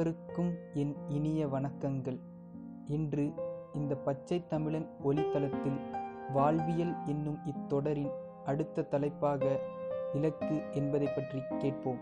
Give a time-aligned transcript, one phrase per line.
[0.00, 2.18] அனைவருக்கும் என் இனிய வணக்கங்கள்.
[2.86, 3.32] இன்று
[3.72, 5.80] இந்த பச்சை தமிழன் ஒலித்தளத்தில்
[6.32, 8.10] வாழ்வியல் என்னும் இத்தொடரின்
[8.44, 9.60] அடுத்த தலைப்பாக
[10.14, 11.98] இலக்கு என்பதை பற்றி கேட்போம்.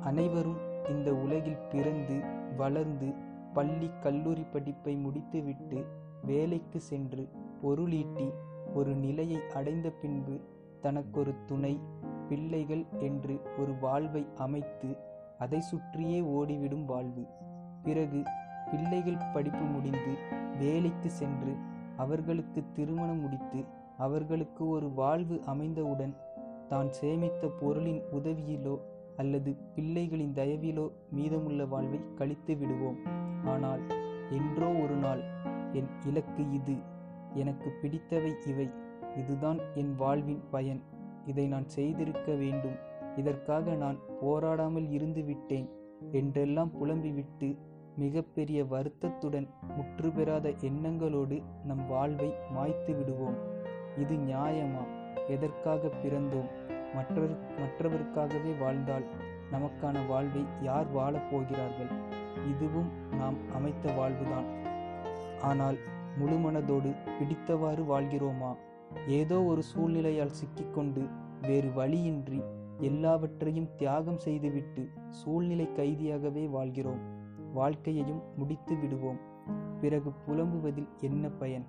[0.00, 0.56] அனைவரும்
[0.88, 2.20] இந்த உலகில் பிறந்து
[2.56, 3.14] வளர்ந்து
[3.54, 5.86] பள்ளி கல்லூரி படிப்பை முடித்துவிட்டு
[6.22, 7.28] வேலைக்கு சென்று
[7.62, 8.32] பொருளீட்டி
[8.74, 10.40] ஒரு நிலையை அடைந்த பின்பு
[10.80, 11.80] தனக்கொரு துணை
[12.28, 17.26] பிள்ளைகள் என்று ஒரு வாழ்வை அமைத்து அதை சுற்றியே ஓடிவிடும் வாழ்வு.
[17.82, 18.22] பிறகு
[18.70, 20.14] பிள்ளைகள் படிப்பு முடிந்து
[20.58, 21.56] வேலைக்கு சென்று
[21.96, 23.64] அவர்களுக்கு திருமணம் முடித்து
[23.98, 26.16] அவர்களுக்கு ஒரு வாழ்வு அமைந்தவுடன்
[26.68, 28.78] தான் சேமித்த பொருளின் உதவியிலோ
[29.16, 32.98] அல்லது பிள்ளைகளின் தயவிலோ மீதமுள்ள வாழ்வை கழித்து விடுவோம்.
[33.44, 33.80] ஆனால்
[34.30, 35.22] என்றோ ஒரு நாள்
[35.72, 36.76] என் இலக்கு இது.
[37.34, 38.70] எனக்கு பிடித்தவை இவை.
[39.16, 40.82] இதுதான் என் வாழ்வின் பயன்.
[41.26, 42.76] இதை நான் செய்திருக்க வேண்டும்.
[43.18, 45.68] இதற்காக நான் போராடாமல் இருந்து விட்டேன்
[46.12, 47.56] என்றெல்லாம் புலம்பிவிட்டு
[47.96, 53.38] மிகப்பெரிய வருத்தத்துடன் முற்று பெறாத எண்ணங்களோடு நம் வாழ்வை மாய்த்து விடுவோம்.
[53.98, 54.84] இது நியாயமா?
[55.28, 56.50] எதற்காக பிறந்தோம்?
[56.94, 59.06] மற்றவர் மற்றவருக்காகவே வாழ்ந்தால்
[59.52, 61.90] நமக்கான வாழ்வை யார் வாழப் போகிறார்கள்?
[62.50, 64.48] இதுவும் நாம் அமைத்த வாழ்வுதான்.
[65.42, 65.78] ஆனால்
[66.20, 68.52] முழுமனதோடு பிடித்தவாறு வாழ்கிறோமா?
[69.08, 71.06] ஏதோ ஒரு சூழ்நிலையால் சிக்கிக்கொண்டு
[71.42, 72.42] வேறு வழியின்றி
[72.80, 76.98] எல்லாவற்றையும் தியாகம் செய்துவிட்டு சூழ்நிலை கைதியாகவே வாழ்கிறோம்.
[77.52, 79.18] வாழ்க்கையையும் முடித்து விடுவோம்.
[79.80, 81.64] பிறகு புலம்புவதில் என்ன பயன்?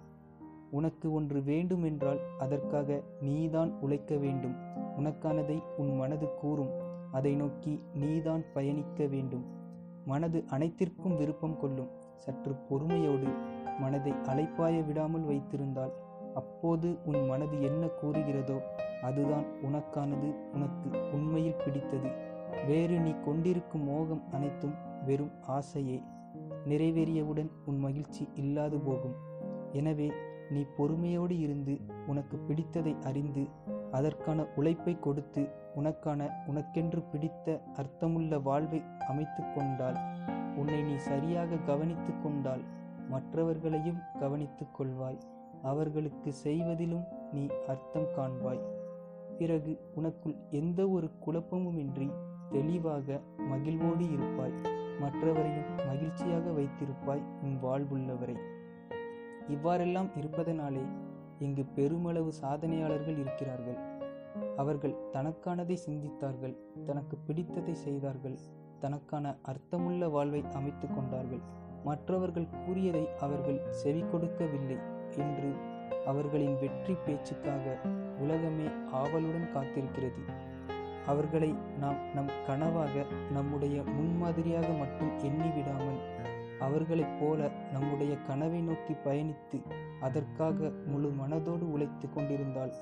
[0.71, 4.55] உனக்கு ஒன்று வேண்டுமென்றால் அதற்காக நீதான் உழைக்க வேண்டும்.
[4.97, 6.71] உனக்கானதை உன் மனது கூறும்.
[7.11, 9.45] அதை நோக்கி நீதான் பயணிக்க வேண்டும்.
[10.05, 11.97] மனது அனைத்திற்கும் விருப்பம் கொள்ளும்.
[12.17, 13.27] சற்று பொறுமையோடு
[13.79, 15.91] மனதை அலைப்பாய விடாமல் வைத்திருந்தால்
[16.35, 18.61] அப்போது உன் மனது என்ன கூறுகிறதோ
[19.03, 22.09] அதுதான் உனக்கானது உனக்கு உண்மையில் பிடித்தது.
[22.67, 24.73] வேறு நீ கொண்டிருக்கும் மோகம் அனைத்தும்
[25.06, 26.03] வெறும் ஆசையே.
[26.66, 29.16] நிறைவேறியவுடன் உன் மகிழ்ச்சி இல்லாது போகும்.
[29.73, 30.12] எனவே
[30.50, 33.47] நீ பொறுமையோடு இருந்து உனக்கு பிடித்ததை அறிந்து
[33.91, 39.97] அதற்கான உழைப்பை கொடுத்து உனக்கான உனக்கென்று பிடித்த அர்த்தமுள்ள வாழ்வை அமைத்து கொண்டால்
[40.56, 42.62] உன்னை நீ சரியாக கவனித்து கொண்டால்
[43.09, 45.19] மற்றவர்களையும் கவனித்துக் கொள்வாய்.
[45.62, 48.78] அவர்களுக்கு செய்வதிலும் நீ அர்த்தம் காண்பாய்.
[49.39, 52.07] பிறகு உனக்குள் எந்த ஒரு குழப்பமுமின்றி
[52.51, 54.57] தெளிவாக மகிழ்வோடு இருப்பாய்.
[55.01, 58.35] மற்றவரையும் மகிழ்ச்சியாக வைத்திருப்பாய் உன் வாழ்வுள்ளவரை.
[59.47, 60.83] இவ்வாறெல்லாம் இருப்பதனாலே
[61.39, 63.78] இங்கு பெருமளவு சாதனையாளர்கள் இருக்கிறார்கள்.
[64.57, 66.55] அவர்கள் தனக்கானதை சிந்தித்தார்கள்
[66.85, 68.38] தனக்கு பிடித்ததை செய்தார்கள்
[68.79, 71.44] தனக்கான அர்த்தமுள்ள வாழ்வை அமைத்து கொண்டார்கள்.
[71.83, 74.78] மற்றவர்கள் கூறியதை அவர்கள் செவி கொடுக்கவில்லை
[75.17, 75.49] என்று
[76.09, 77.78] அவர்களின் வெற்றி பேச்சுக்காக
[78.20, 80.22] உலகமே ஆவலுடன் காத்திருக்கிறது.
[81.06, 86.02] அவர்களை நாம் நம் கனவாக நம்முடைய முன்மாதிரியாக மட்டும் எண்ணிவிடாமல்
[86.59, 89.62] அவர்களைப் போல நம்முடைய கனவை நோக்கி பயணித்து
[90.02, 92.74] அதற்காக முழு மனதோடு உழைத்து கொண்டிருந்தால்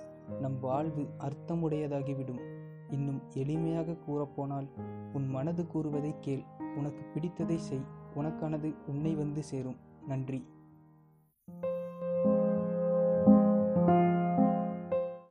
[0.41, 2.41] நம் வாழ்வு அர்த்தமுடையதாகிவிடும்.
[2.89, 4.67] இன்னும் எளிமையாக கூறப்போனால்
[5.13, 6.43] உன் மனது கூறுவதை கேள்.
[6.77, 7.85] உனக்கு பிடித்ததை செய்.
[8.15, 9.75] உனக்கானது உன்னை வந்து சேரும்.
[10.07, 10.47] நன்றி.